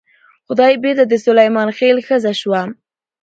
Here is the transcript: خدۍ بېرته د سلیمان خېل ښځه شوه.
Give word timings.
خدۍ 0.47 0.73
بېرته 0.83 1.03
د 1.07 1.13
سلیمان 1.25 1.69
خېل 1.77 1.97
ښځه 2.07 2.31
شوه. 2.41 2.61